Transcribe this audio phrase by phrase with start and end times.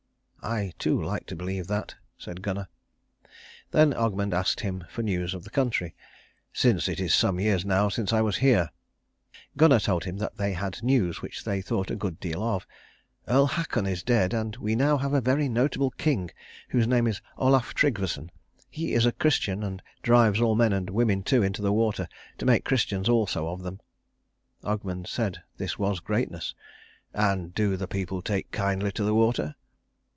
[0.43, 2.67] "I, too, like to believe that," said Gunnar.
[3.69, 5.93] Then Ogmund asked him for news of the country,
[6.51, 8.71] "since it is some years now since I was here."
[9.55, 12.65] Gunnar told him that they had news which they thought a good deal of.
[13.27, 16.31] "Earl Haakon is dead, and we now have a very notable king,
[16.69, 18.31] whose name is Olaf Trygvasson.
[18.71, 22.07] He is a Christian, and drives all men, and women too, into the water,
[22.39, 23.79] to make Christians also of them."
[24.63, 26.55] Ogmund said this was greatness;
[27.13, 29.53] "And do the people take kindly to the water?"